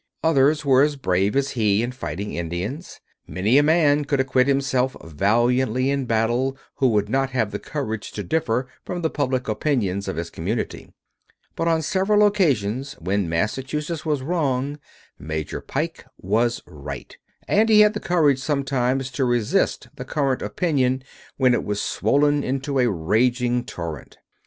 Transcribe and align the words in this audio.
Others 0.23 0.65
were 0.65 0.81
as 0.81 0.95
brave 0.95 1.35
as 1.35 1.51
he 1.51 1.83
in 1.83 1.91
fighting 1.91 2.33
Indians. 2.33 2.99
Many 3.27 3.59
a 3.59 3.61
man 3.61 4.03
could 4.03 4.19
acquit 4.19 4.47
himself 4.47 4.97
valiantly 5.03 5.91
in 5.91 6.05
battle 6.05 6.57
who 6.77 6.87
would 6.87 7.07
not 7.07 7.29
have 7.29 7.51
the 7.51 7.59
courage 7.59 8.11
to 8.13 8.23
differ 8.23 8.65
from 8.83 9.03
the 9.03 9.11
public 9.11 9.47
opinion 9.47 10.01
of 10.07 10.15
his 10.15 10.31
community. 10.31 10.91
But 11.55 11.67
on 11.67 11.83
several 11.83 12.25
occasions, 12.25 12.93
when 12.93 13.29
Massachusetts 13.29 14.03
was 14.03 14.23
wrong, 14.23 14.79
Major 15.19 15.61
Pike 15.61 16.03
was 16.17 16.63
right; 16.65 17.15
and 17.47 17.69
he 17.69 17.81
had 17.81 17.93
the 17.93 17.99
courage 17.99 18.39
sometimes 18.39 19.11
to 19.11 19.23
resist 19.23 19.87
the 19.97 20.03
current 20.03 20.41
of 20.41 20.47
opinion 20.47 21.03
when 21.37 21.53
it 21.53 21.63
was 21.63 21.79
swollen 21.79 22.43
into 22.43 22.79
a 22.79 22.89
raging 22.89 23.63
torrent. 23.65 24.17